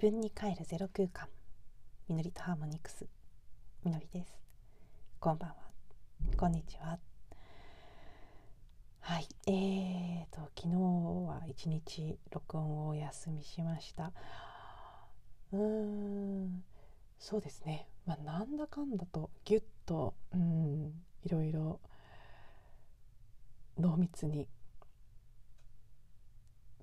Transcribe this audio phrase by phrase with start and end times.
[0.00, 1.26] 自分に帰るゼロ空間。
[2.08, 3.04] みのりとハーモニクス。
[3.82, 4.32] みのりです。
[5.18, 5.56] こんばんは。
[6.36, 7.00] こんにちは。
[9.00, 9.26] はい。
[9.48, 10.76] えーと昨日
[11.26, 14.12] は一日録音をお休みしました。
[15.52, 16.62] うーん。
[17.18, 17.88] そうですね。
[18.06, 20.92] まあなんだかんだとぎゅっとうん
[21.24, 21.80] いろいろ
[23.76, 24.46] 濃密に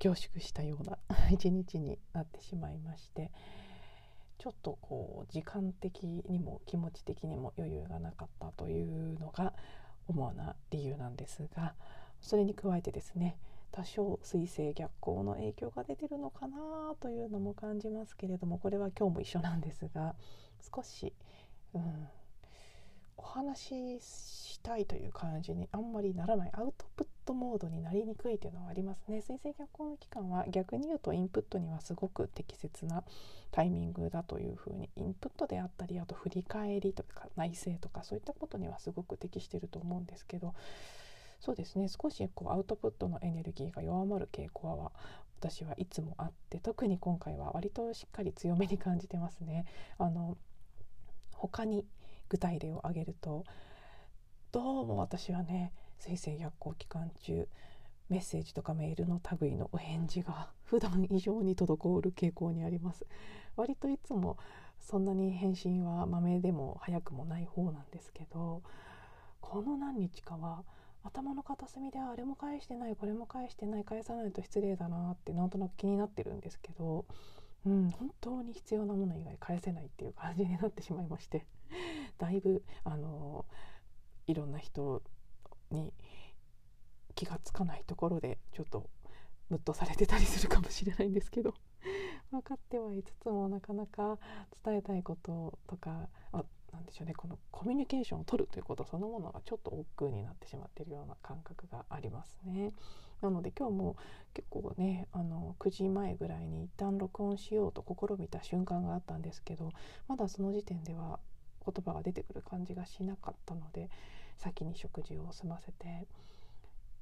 [0.05, 0.99] 凝縮したような
[1.31, 3.31] 一日になってしまいまして
[4.37, 9.55] ちょっとこう時間的にも気持ち的にも余裕がなかったというのが
[10.07, 11.73] 主な理由なんですが
[12.21, 13.39] それに加えてですね
[13.71, 20.15] 多少水星逆行の影響が出てるのかなというのも感じますけれどもこれは今日も一緒なんですが
[20.75, 21.13] 少し、
[21.73, 22.07] うん、
[23.17, 33.03] お話ししたいという感じにあんまりならないアウトプットモードになりにくいというのはありますね水星逆行の期間は逆に言うとインプットにはすごく適切な
[33.51, 40.53] タイミングだというふうにインプットであったりあと振り返りとか内省とかそういったことにはすごく適してると思うんですけど
[41.39, 44.91] そうですね少しこうアウトプットのエネルギーが弱まる傾向は
[45.39, 49.65] 私はいつもあって特に今回は割としっかり強めに感じてますね。
[49.99, 50.37] あの
[51.33, 51.85] 他に
[52.29, 53.43] 具体例を挙げると
[54.51, 55.71] どうも私はね
[56.05, 57.47] 水星逆行期間中
[58.09, 63.07] メッセージとかメールの類のお返事が普段以上に滞る傾向にあります。
[63.55, 64.37] 割といつも
[64.79, 68.61] そんなに返信はまめでも早くもない方なんですけど
[69.41, 70.63] この何日かは
[71.03, 77.05] 頭の片隅であれも返してないこれも返してない返さないと失礼だなってなんとなく気になってるんですけど、
[77.65, 81.45] うん、本当に必要なもの以外返せないっていう感じになってしまいまして。
[82.17, 83.45] だいぶあの
[84.27, 85.01] いろんな人
[85.71, 85.93] に
[87.15, 88.89] 気が付かないところでちょっと
[89.49, 91.53] ムッとされてたりするかもしれないんですけど
[92.31, 94.17] 分かってはいつつもなかなか
[94.63, 102.73] 伝えたいこととかあなんでしょうねこのコミュニケーションを取るということそのものがちょっと億劫になってしまっているような感覚がありますね。
[103.21, 103.95] なので今日も
[104.33, 109.71] 結構ねあの9時前ぐらいに一旦録音しようと試みた瞬間があったんですけど
[110.07, 111.19] まだその時点では
[111.65, 113.89] 言葉が出てくる感じがしなかったので
[114.37, 116.07] 先に食事を済ませて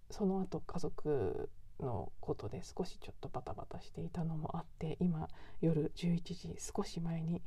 [0.10, 5.28] その後家族のことで少しちょっとバタバタしていたのもあって今
[5.62, 7.42] 夜11時少し前に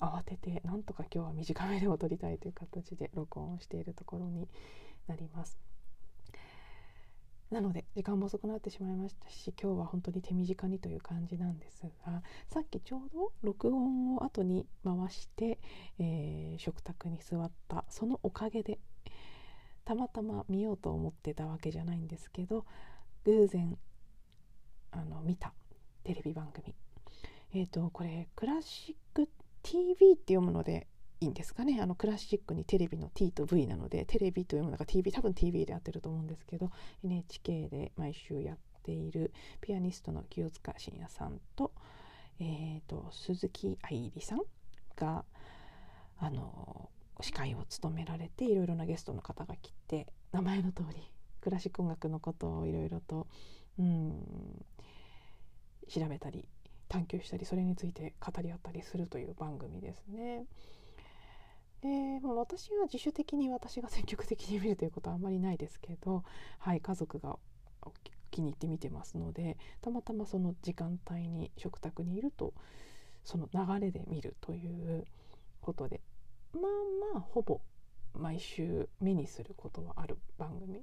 [0.00, 4.48] 慌ててなんとか今日は短めでも撮りたいという形で録音をしているところに
[5.06, 5.69] なります。
[7.50, 15.58] なので時間も遅くなってしまいましたし今日は本当に手短にという感じなんですがさっきちょうど録音を後に回して、
[15.98, 18.78] えー、食卓に座ったそのおかげで
[19.84, 22.64] たまたま見ようと思ってたわけじゃないんですけど
[23.24, 23.76] 偶然
[24.92, 25.52] あの見た
[26.04, 26.74] テレビ番組。
[27.52, 29.28] えっ、ー、とこれクラシック
[29.62, 30.86] TV って読むので
[31.20, 36.70] いいんですかねあのクラシックにテレビの T と V なのでテレビというものが TV 多分 TV でやってると思うんですけど
[37.04, 41.72] NHK で毎週やっているピアニストの清塚信也さんと,、
[42.40, 44.40] えーと、鈴木愛理さん
[44.96, 45.24] が
[46.18, 46.88] あの
[47.20, 51.10] 司会を務められていろいろなゲストの方が来て名前の通り
[51.42, 53.26] クラシック音楽のことをいろいろと、
[53.78, 54.12] うん、
[55.88, 56.48] 調べたり
[56.88, 60.46] 探求したりそれについて語り合ったりするという番組ですね。
[61.82, 66.24] で、まあ、私は自主的に私が積極的に見るということはあまりないですけど、
[66.58, 67.38] はい、家族が
[68.30, 72.54] 気に入って見てますのでたまたまその時間帯に食卓にいると
[73.24, 75.04] その流れで見るという
[75.60, 76.00] ことで
[76.52, 76.62] まあ
[77.14, 77.60] まあほぼ
[78.14, 80.82] 毎週目にすることはある番組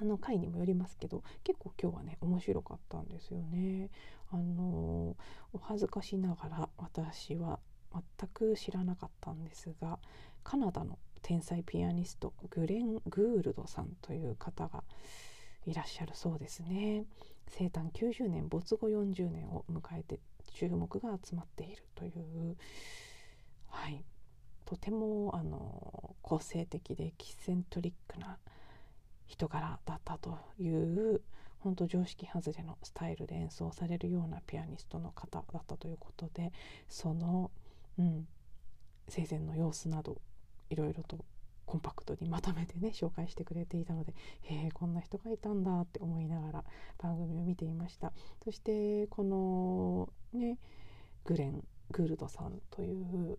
[0.00, 3.90] あの回にもよりますけど結構今日はね面白かったんですよね。
[4.32, 5.16] あの
[5.52, 7.60] お恥ずかしながら私は
[8.18, 9.98] 全く知らなかったんですが
[10.42, 14.84] カナダの天才ピアニストグレン・グールドさんという方が
[15.66, 17.04] いらっしゃるそうですね。
[17.48, 20.20] 生誕90年没後40年を迎えて
[20.52, 22.56] 注目が集まっているという。
[23.68, 24.04] はい。
[24.66, 28.38] とてもあの個性的でエキセントリックな
[29.26, 31.22] 人柄だったという
[31.60, 36.52] 本当常識外れのスタイルで演奏されるようなピアニストの方だったということで
[36.88, 37.50] その
[37.98, 38.28] うん、
[39.08, 40.20] 生前の様子など
[40.70, 41.24] いろいろと
[41.66, 46.64] コンパクトにまとめてね紹介してくれていたのでへえこんな人がいたんだって思いながら
[46.98, 48.12] 番組を見ていました。
[48.44, 50.58] そしてこのね
[51.24, 53.38] グレン・グールドさんという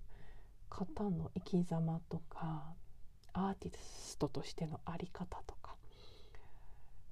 [0.70, 2.74] 方の生き様とか
[3.34, 5.76] アーティストとしての在り方とか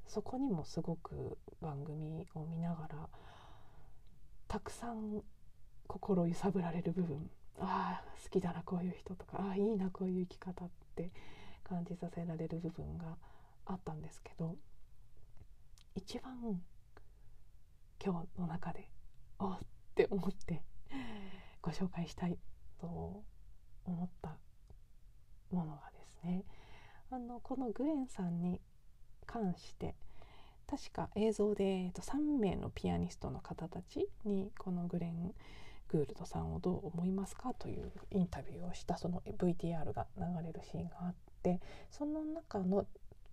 [0.08, 3.10] そこにもすごく番組を見ながら
[4.48, 5.24] たくさん
[5.88, 7.30] 心揺さぶられる部分。
[7.60, 9.38] ああ好きだなこういう人とか。
[9.40, 11.12] ああいいなこういう生き方って
[11.64, 13.18] 感じさせられる部分が
[13.66, 14.56] あったんですけど
[15.96, 16.62] 一番
[18.04, 18.90] 今日の中で
[19.40, 19.60] おっ
[19.96, 20.62] て思って
[21.62, 22.38] ご紹介したい
[22.80, 23.24] と
[23.86, 24.38] 思った
[25.52, 26.44] ものがですね
[27.10, 28.60] あのこのグレンさんに
[29.26, 29.96] 関して
[30.68, 35.34] 確か映像で、えっと、3名のピアニストの方たちにこのグレン・
[35.94, 41.14] グールドさんをどう思いますかというインタビューをしたその VTR が流れるシーンがあっ
[41.44, 41.62] て
[41.92, 42.88] その中の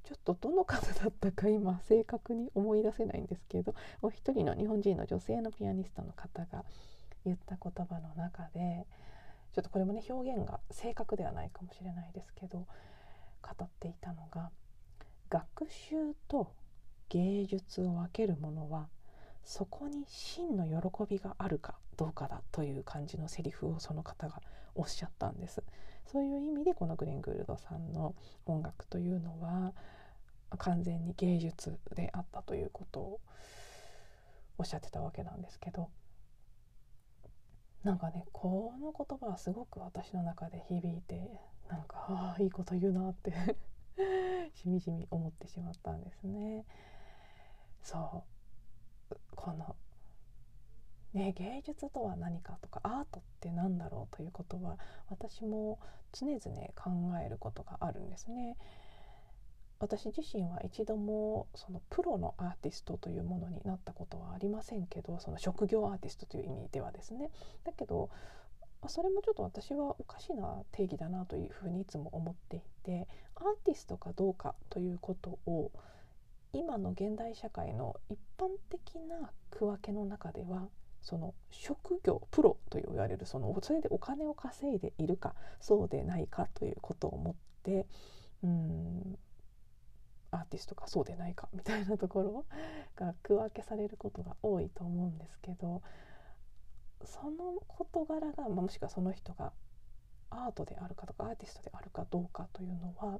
[0.04, 6.64] ちょっとどの方だったか今正確に思い出せないんですけどお一人の日本人の女性のピアニストの方が
[7.24, 8.86] 言った言葉の中で
[9.54, 12.66] ちょっとこれもね表現が正確ではないかもしれないですけど
[13.42, 14.50] 語っていたのが
[15.30, 16.52] 学習と
[17.08, 18.88] 芸術を分けるものは
[19.42, 24.40] そこに真の喜びがあるかどうかだという感じのセリフをその方が
[24.74, 25.62] おっしゃったんです。
[26.10, 28.14] そういう意味でこのグレン・グールドさんの
[28.46, 29.74] 音楽というのは
[30.56, 33.20] 完全に芸術であったということを
[34.56, 35.90] おっしゃってたわけなんですけど。
[37.84, 41.30] なんかねこの言葉はすごく私の中で響いて
[41.68, 43.32] なんかああいいこと言うなって
[44.52, 46.64] しみじみ思ってしまったんですね。
[47.82, 48.24] そ
[49.10, 49.16] う。
[49.34, 49.76] この
[51.14, 54.78] ね、芸術とは何かとかアートって何だろうということは
[55.08, 55.78] 私も
[56.12, 56.40] 常々
[56.76, 56.90] 考
[57.24, 58.56] えることがあるんですね。
[59.80, 67.30] 私自身は一度もそのプロのアーティストというものになったことはありませんけどその職業アーティストという意味ではですね
[67.64, 68.10] だけど
[68.88, 75.72] それもちょっと私はおかしな定義だなというふうにいつも思っていてアーティストかどうかということを
[76.52, 80.68] 今の現代社会の一般的な区分けの中では
[81.02, 87.86] その職業プロと言われるそのそれでお金を稼いでいるかそうでないかということを思って
[88.42, 89.18] うん
[90.32, 92.44] アーティストかそうでないかみたいなところ
[92.96, 95.82] が区分けされることが多いと思うんですけど
[97.04, 99.52] その事柄が、まあ、もしくはその人が
[100.30, 103.18] アートであるかとかアーティストであるかどうかというのは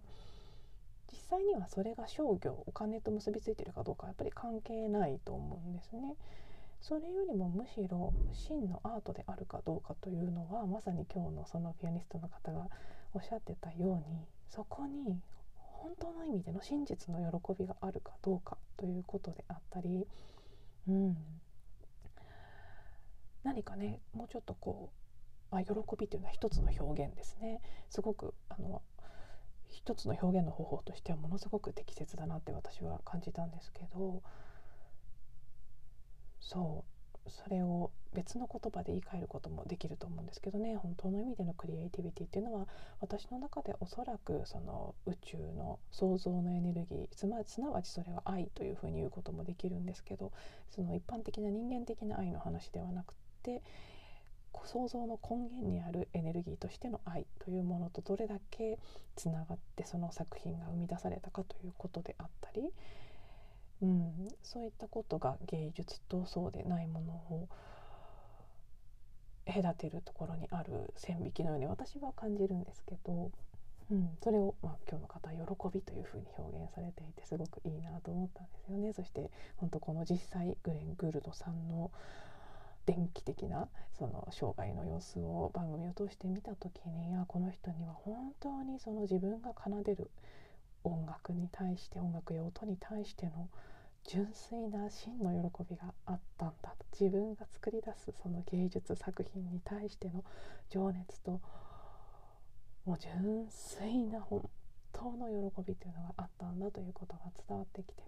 [1.11, 6.15] 実際にはそれが商業お金と結びついているかどうかやっぱり関係ないと思うんですね。
[6.81, 12.69] それよりもむしろ真のアートであるかどうかというのはまさに今日のそのピアニストの方が
[13.13, 15.21] おっしゃってたようにそこに
[15.57, 20.07] 本当の意味での真実の喜びがあるかどうかということであったり、
[20.89, 21.17] うん、
[23.45, 24.91] 何かねもうちょっとこ
[25.53, 27.61] うあ喜びというのは一つの表現ですね。
[27.89, 28.83] すごくあの
[29.69, 34.23] 一つの表現の方法としてはものすごく適切だなって私は感じたんですけど
[36.41, 36.91] そう。
[37.31, 40.75] それを別の言葉で言い換えることもできると思うんですけどね。
[40.77, 42.67] 本当の意味でのクリエイティビティっていうのは
[43.01, 50.33] 私の中でおそらくその宇宙の創造のエネルギーすなわちそれは愛というふうに言うこともできるんですけど
[50.71, 53.63] その一般的な人間的な愛の話ではなくて
[54.65, 58.79] 創造の根源にあるエネルギーとしての愛というものとどれだけ
[59.17, 62.73] つながってその作品が生み出されたかということであったり
[63.83, 67.49] うん、そういったことが芸術とそうでないものを
[69.47, 73.31] 隔てるところにある線引きのように私は感じるんですけど、
[73.91, 78.93] うん、それを、まあ、今日の方は喜びというふうに表現されていてすごくいいなと思ったんですよね。
[78.93, 81.91] そして本当この実際グレン・グールドさんの
[82.87, 83.69] 電気的な
[83.99, 90.11] その生涯の様子を番組を通して見た時にあこの人には本当にその自分が奏でる
[90.83, 93.49] 音楽に対して音楽や音に対しての
[94.07, 100.25] 純粋な真の喜びがあったんだと自分が作り出すその芸術作品に対しての
[100.69, 101.41] 情熱と
[102.85, 104.49] もう純粋な本
[104.93, 108.03] 当の喜びというのがあったんだということが伝わってきて。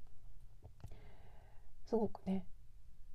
[1.92, 2.42] すごくね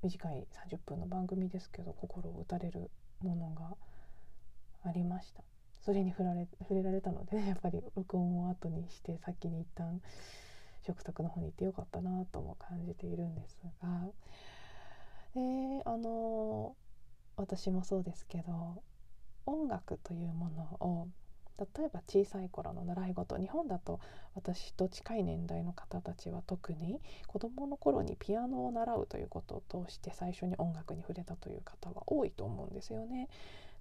[0.04, 2.92] 短い30分の番組ですけど心を打たれる
[3.24, 3.76] ものが
[4.84, 5.42] ありました。
[5.84, 10.00] それに触られ 触れられたので、ね、やっぱり録音を後にして先に一旦
[10.88, 13.90] 食卓の方に行ってよかったなとも感じているんですが
[15.36, 16.76] であの
[17.36, 18.82] 私もそうですけど
[19.46, 21.08] 音楽というものを
[21.60, 24.00] 例えば小さい頃の習い事日本だと
[24.36, 33.28] 私と近い年代の方たちは特に子どもの頃にピアノを習うということを通して最初に音楽に触れたという方は多いと思うんですよね。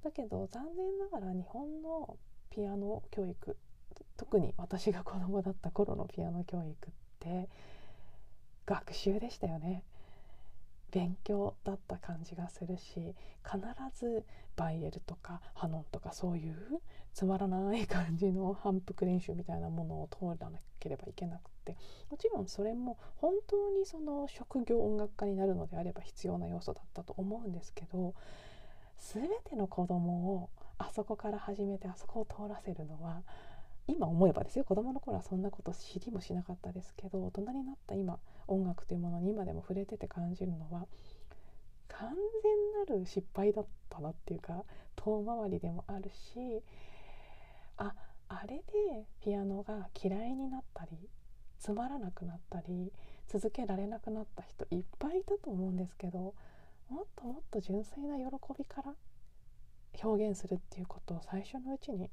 [0.03, 2.17] だけど残念ながら日本の
[2.51, 3.57] ピアノ教育
[4.17, 7.49] 特に私が子供だった頃のピアノ教育って
[8.67, 9.83] 学習でしたよね。
[10.91, 13.61] 勉強だった感じがするし必
[13.99, 14.25] ず
[14.57, 16.57] バイエルとかハノンとかそういう
[17.13, 21.77] つまらない感じの反復練習みたいなものを通らなければいけなくて
[22.11, 28.15] もちろんそれも本当にその職業音楽家になるのであれば必要な要素だったと思うんですけど
[28.97, 30.49] 全ての子供を
[30.79, 33.23] あそこから始めてあそこを通らせるのは
[33.89, 40.87] 今思えばですよ子供の頃はそんなこと知りもしなかったですけど大人になった今音楽というものに今でも触れてて感じるのは
[41.89, 42.11] 完
[42.43, 44.65] 全なる失敗だったなっていうか
[44.97, 46.63] 遠回りでもあるし
[47.77, 47.95] あ
[48.29, 48.63] あれで
[49.23, 50.91] ピアノが嫌いになったり
[51.59, 52.93] つまらなくなったり
[53.29, 56.35] 続けられなくなった人いっぱいいたと思うんですけど
[56.89, 58.25] もっともっと純粋な喜
[58.57, 58.95] びから
[60.03, 62.11] 表現するっていうことを最初のうちに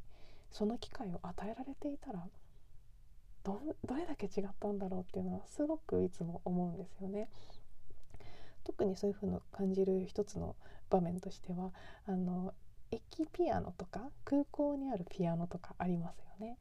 [0.54, 2.24] その機会を与えられていたら
[3.44, 7.28] どどれだけ違ったんだろうっていうのはすごくいつも思うんですよね。
[8.64, 10.56] 特にそういうふうに感じる一つの
[10.90, 11.72] 場面としては
[12.06, 12.54] あの
[12.92, 16.58] 駅ピアノとか空港にあるピアノとかありますよね。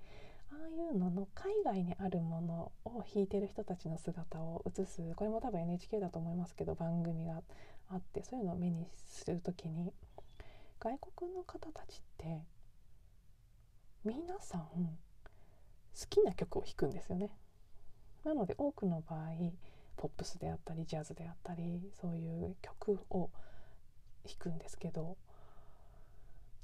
[0.51, 7.41] ああいうのの海外にあるものを弾いてる人たちの姿を映すこれも多分 NHK だと思いますけど番組が
[7.91, 9.93] あってそういうのを目にする時に
[10.79, 12.43] 外国の方たちって
[14.05, 14.67] 皆さん好
[16.11, 17.31] きな曲を弾くんですよね。
[18.25, 19.29] なので多くの場合
[19.97, 23.31] ポップスであったりジャズであったりそういう曲を
[24.25, 25.17] 弾くんですけど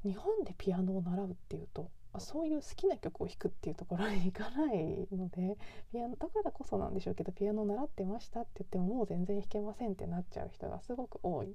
[0.04, 5.56] 日本でピアノを習うっていうとそういう好きな曲を弾くっていうところに行かないので
[5.92, 11.54] ピアノだからこそなんでしょうけどピアノ習ってましたって言ってももう全然弾けませんってなっちゃう人がすごく多い。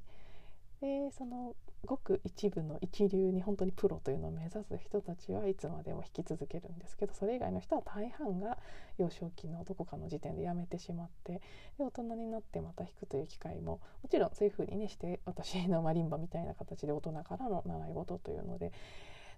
[0.84, 8.58] でそのごく一部の一流に本当にプロというのを目指す人たちはいつまでも弾き続けるんですけどそれ以外の人は大半が
[8.98, 11.42] 幼少期のどこかの時点でやめてしまって
[11.78, 18.74] で大人になってまた弾くという機会ももちろんそういうふうにねして私のマリンバみたいな形で大人からの習い事というので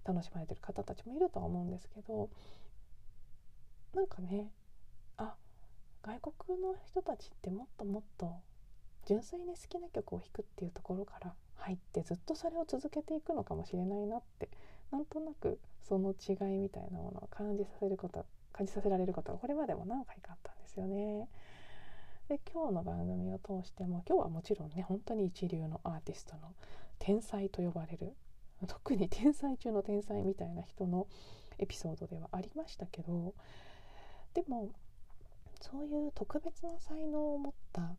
[0.04, 2.28] 楽しまれてる方たちもいるとは思うんですけど
[3.94, 4.50] なんかね
[5.16, 5.36] あ
[6.02, 8.34] 外国の人たちってもっともっと
[9.06, 14.48] 純粋に好きな曲を弾くっていうところから入ってずっとそれを続けていくのかもしれないなって
[14.90, 15.58] なんとなく
[15.88, 21.28] その違いみたいなものを感じさせること感じさせられることがこれまでも何回かあったんですよね。
[22.28, 26.54] で今日の番組を通しても今日はもちろんね本当に一流のアーティストの
[26.98, 28.14] 天才と呼ばれる
[28.66, 31.06] 特に天才中の天才みたいな人の
[31.58, 33.34] エピソードではありましたけど
[34.34, 34.70] でも
[35.60, 37.94] そういう特別な才能を持った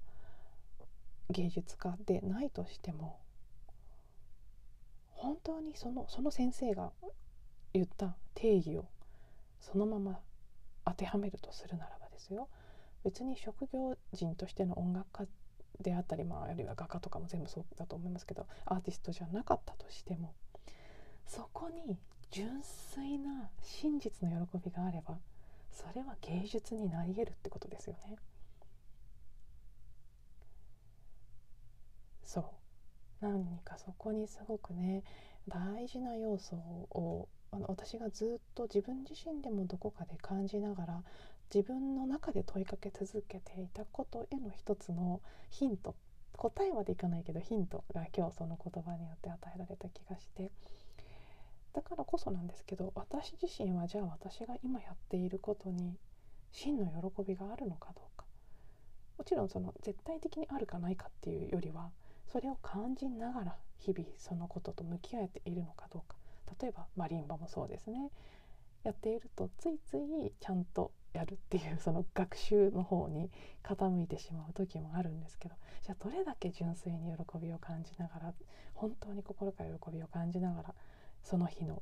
[1.29, 3.19] 芸術家でないとしても
[5.11, 6.91] 本当にそのその先生が
[7.73, 8.85] 言った定義を
[9.59, 10.19] そのまま
[10.85, 12.47] 当てはめるとするならばですよ
[13.03, 15.27] 別に職業人としての音楽家
[15.81, 20.33] であったり、まあ、あるいは画家とかも全部そうだと思いますけどアーティストじゃなかったとしても
[21.25, 21.97] そこに
[22.31, 25.17] 純粋な真実の喜びがあれば
[25.71, 28.17] それは芸術になり得るってことですよね。
[32.27, 32.45] そう。
[33.21, 35.01] 何かそこにすごくね
[35.47, 41.03] 大事な要素をあの私がずっと自分自身でもどこかで感じながら
[41.53, 45.95] 自分の中で問いかけ続けていたことへの一つのヒント。
[46.35, 50.51] 答えまでいかないけどヒントが今日その言葉によって与えられた気がして。
[51.73, 55.95] だからこそなんですけど私自身はじゃあ私が今やっていることに
[56.51, 58.25] 真の喜びがあるのかどうか。
[59.17, 61.89] もちろんその絶対的にあるかないかっていうよりは
[62.31, 66.17] それを感じながら日々そのことと向き合えているのかどうか。
[66.61, 68.09] 例えばマリンバもそうですね。
[68.83, 73.29] やっているとついついちゃんとやるっていうその学習の方に
[73.63, 78.33] 傾いてしまう時もあるんですけどじゃあどれだけ純粋に喜びを感じながら
[78.75, 80.73] 本当に心から喜びを感じながら
[81.23, 81.81] その日の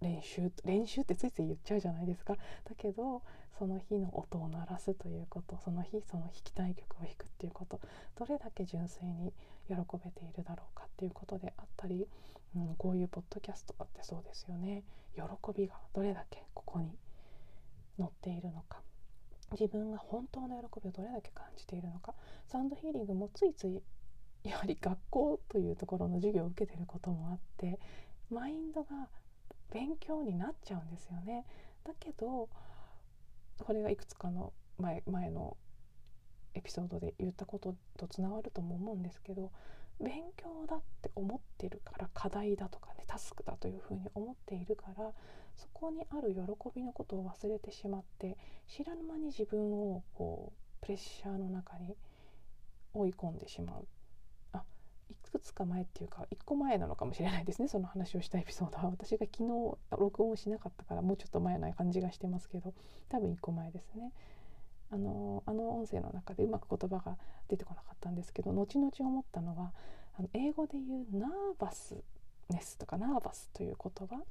[0.00, 2.34] 練習練習ってついつい言っちゃうじゃないですか。
[2.34, 2.40] だ
[2.76, 3.22] けど
[3.58, 7.80] その日の音を鳴らすということその日その弾きたい曲を弾くっていうこと
[8.16, 9.32] どれだけ純粋に
[9.68, 12.06] 喜べているだろうかっていうことであったり、
[12.54, 14.84] うん、こういうポッドキャストだってそうですよね。
[15.16, 15.22] 喜
[15.56, 16.96] びがどれだけここに
[17.98, 18.80] 乗っているのか。
[19.52, 22.14] 自分が本当の喜びをどれだけ感じているのか。
[22.46, 23.82] サウンドヒーリングもついつい
[24.44, 27.78] やはり学校というところの授業を受けてることもあって
[28.30, 29.08] マインドが
[29.72, 31.44] 勉強になっちゃうんですよね。
[31.84, 32.48] だけど
[33.58, 35.56] これがいくつかの前前の
[36.54, 39.52] エピソードで言ったこととつながるとも思うんですけど
[40.00, 45.12] 勉強だって思ってるから課題だとかねタスクだというふうに思っているから
[45.56, 46.40] そこにある喜
[46.74, 48.36] びのことを忘れてしまって
[48.68, 51.96] 知らぬ間に自分をこうプレッシャーの中に
[52.94, 53.86] 追い込んでしまう
[55.10, 57.68] いくつか前っていうか1個前なのかもしれないですね。
[57.68, 58.90] その話をしたエピソードは。
[58.90, 62.74] 私が昨日録音しなかったからもうちょっと前な感じがしてますけど
[63.08, 64.12] 多分1個前ですね。
[64.90, 69.72] あのあの音声の中でうまく言葉が出てこなかったんですけど後々思ったのは
[70.18, 71.96] あの英語で言うナーバス
[72.48, 74.22] ネスとかナーバスという言葉。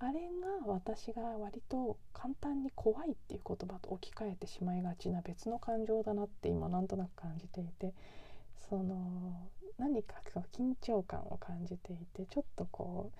[0.00, 0.20] あれ
[0.66, 7.94] が私が割と簡単に怖いっていう言葉と置き換えてしまいがちな別の感情だなって今なんとなく感じていて
[8.68, 13.10] その何かその緊張感を感じていてちょっとこ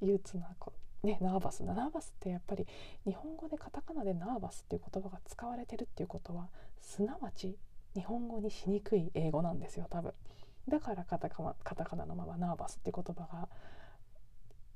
[0.00, 2.66] う憂鬱なこう、ね、ナーバスなナーバスってやっぱり
[3.06, 6.48] 日本語でカタカナでナーバスっていう言葉が使われてるっていうことは
[6.80, 7.56] すなわち
[7.94, 10.12] 日本語にしにくい英語なんですよ多分。
[10.68, 13.48] だからカタカナカタカナのままナーバスって言葉が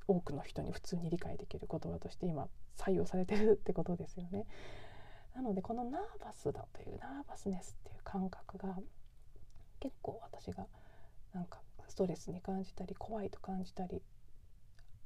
[0.07, 4.45] 多くの人に普通に理解できる言葉として今採用されてるってことですよね。
[5.35, 8.75] なのでこのナーバスだというナーバスネスっていう感覚が
[9.79, 10.65] 結構私が
[11.33, 14.01] なんかストレスに感じたり怖いと感じたり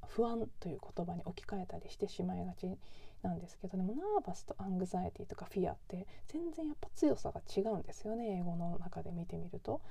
[0.07, 2.77] 不安という言葉に置き換えたりしてしまいがち
[3.23, 9.81] なんですけどでもナーバスとアングザイティとかフィアって全然やっぱ強さが違うんですよね英語の中で見てみると。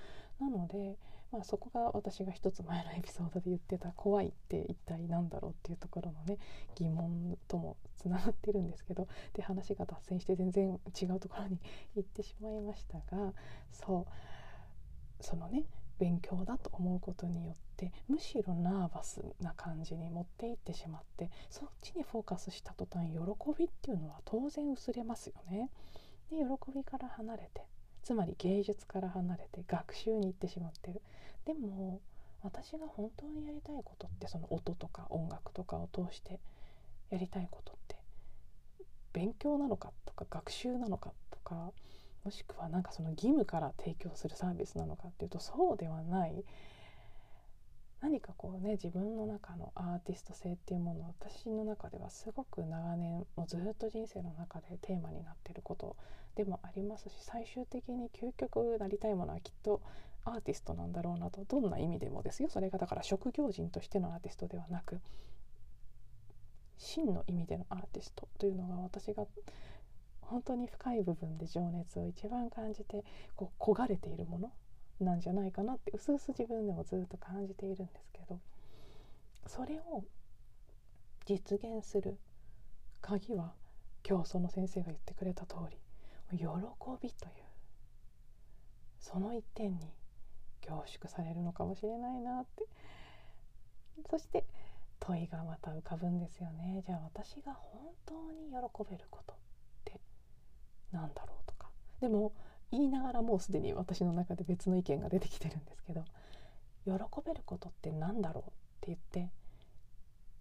[0.40, 0.96] なので、
[1.32, 6.38] まあ、そこが私が一つ前のエピソードで言ってた怖いって一体何だろうっていうところのね
[6.74, 11.58] 疑問ともつながってるんですけどで話が脱線して全然違うところに
[11.94, 13.32] 行ってしまいましたが
[13.70, 14.12] そう
[15.20, 15.64] そのね
[15.98, 23.18] 勉強だと思うことによってむしろナーバスな感じに持っていってしまってそっちにフォーカスした途端喜
[23.58, 25.68] びっていうのは当然薄れますよね。
[26.30, 27.66] で喜びから離れて
[28.02, 31.02] つまり芸術から離れて学習に行ってしまってる。
[31.44, 32.00] でも
[32.42, 36.40] 私が本当にやりたいことってその音とか音楽とかを通して
[37.10, 37.96] やりたいことって
[39.12, 41.72] 勉強なのかとか学習なのかとか
[42.24, 46.44] もしくはなんかその義務から提供するサービスなのかっていうとそうではない。
[48.00, 55.96] 何かこうね自分の中のアーティスト性っていうもの私の中ではすごく長年もうずっと人生の中でテーマになってること
[56.34, 59.82] でもありますし最終的に究極なりたいものはきっと
[60.24, 62.48] アーティストなんだろうなとどんな意味でもですよ。
[62.48, 65.00] それがだから職業人としてのアーティストではなく
[66.78, 69.26] 真の意味でのアーティストというのが私が
[70.30, 73.04] 本当に深い部分で情熱を一番感じて
[73.36, 74.52] こう焦がれているもの
[75.00, 78.38] なんじゃないかなってうすうす自分でもずっと感じているんですけど
[79.46, 80.04] それを
[81.26, 82.16] 実現する
[83.00, 83.52] 鍵は
[84.08, 85.78] 今日その先生が言ってくれた通り
[86.38, 86.46] 喜
[87.02, 87.32] びという
[89.00, 89.92] その一点に
[90.60, 92.64] 凝縮されるのかもしれないなって。
[94.08, 94.44] そして
[94.98, 96.82] 問いがまた浮かぶんですよね。
[96.86, 99.34] じゃあ私が本当に喜べること。
[100.92, 101.68] なんだろうとか
[102.00, 102.32] でも
[102.70, 106.04] 言いながらもうすでに私の中で別の意見が出てきてるんですけど
[106.84, 106.92] 喜
[107.24, 109.30] べることって何だろうって言って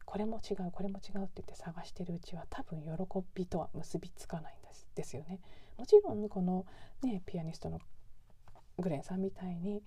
[0.06, 5.40] これも違うこれも違うって言って探してるうちは多分喜びとは結びつかないんですですよね。
[5.78, 6.66] もちろんこの、
[7.04, 7.80] ね、ピアニストの
[8.80, 9.82] グレンさんみたいに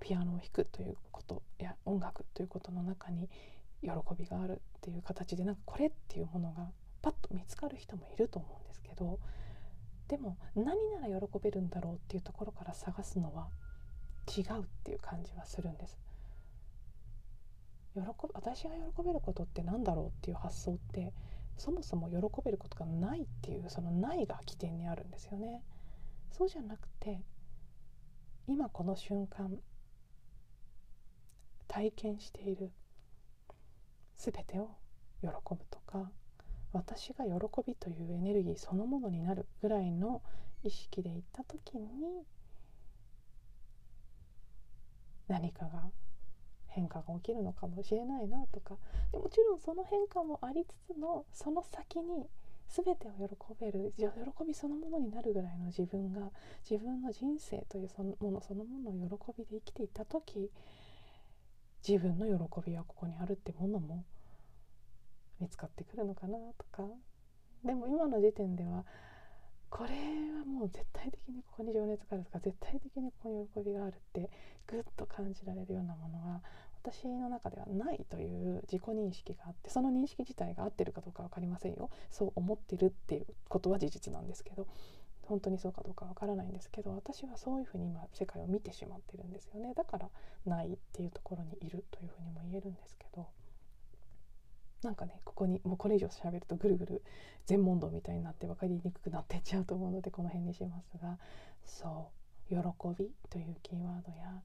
[0.00, 3.28] ピアノを弾くということや音楽ということの中に
[3.82, 6.70] 喜びがあるっていう形でなんかこれっていうものが
[7.00, 9.18] パッと見つかる人もいると思うんですけど
[10.08, 10.64] でも何
[11.00, 13.48] なら喜べるんだろうっていうところから探すのは
[14.36, 15.98] 違うっていう感じはするんです。
[17.94, 18.00] 喜
[18.32, 21.12] 私が喜べることって何だろうっていう発想って
[21.58, 25.62] そもそも喜べることがないっていうそのないが起点にあるんですよね。
[26.30, 27.20] そうじゃなくて
[28.46, 29.58] 今この瞬間
[31.68, 32.70] 体験している
[34.16, 34.76] 全てを
[35.20, 36.10] 喜ぶとか
[36.72, 37.32] 私が喜
[37.66, 40.22] びというエネルギーそのものになるぐらいの
[40.64, 42.24] 意識でいった時に
[45.28, 45.90] 何かが
[46.68, 48.76] 変化が起きるのかもしれないなとか。
[49.12, 52.26] でもちろんその変化もありつつのその先に
[52.68, 54.06] 全てを喜べる喜
[54.46, 56.30] びそのものになるぐらいの自分が
[56.68, 60.50] 自分の人生というそのものそのものを喜びで生きていた時
[61.86, 64.04] 自分の喜びはここにあるってものも
[65.42, 66.88] 見つかってくるのかなとか。
[67.64, 68.84] でも今の時点では
[69.70, 74.30] これはもう絶対的にここに情熱があるとか絶対的にここに喜びがあるって
[74.66, 76.42] ぐっと感じられるようなものは
[76.82, 81.90] 私の中ではないという自己認識があってその認識自体が合ってるかどうか分かりませんよ。
[82.10, 84.66] そう思ってるっていうことは事実なんですけど
[85.22, 89.72] 本当にそうかどうかわからないんですけど私はそういうふうに今世界を見てしまってるんですよね。
[89.74, 90.10] だから
[90.44, 93.28] ないっていうところにいるというふうにも言えるんですけど
[94.82, 97.02] なんかねここにもうこれ以上喋るとぐるぐる
[97.46, 101.18] 全問答みたいになって分かりにくくなってっちゃうと思うのでこの辺にしますが
[101.64, 102.10] そ
[102.50, 102.58] う喜
[102.98, 104.42] びというキーワードや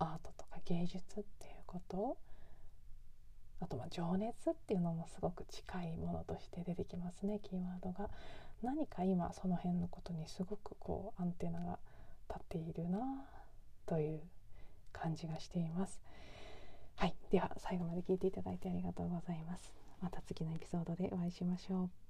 [0.00, 2.16] アートとか芸術っていうこと
[3.60, 8.08] あとま情熱っていうのもすごく近いものとして出てきますねキーワードが。
[8.62, 11.78] 何か今その辺のことにすごくこうアンテナが
[12.28, 12.98] 立っているな
[13.86, 14.20] という
[14.92, 16.00] 感じがしています。
[16.98, 17.14] はい。
[17.30, 19.72] では最後まで聞いていただいてありがとうございます。
[20.02, 22.07] また次のエピソードでお会いしましょう。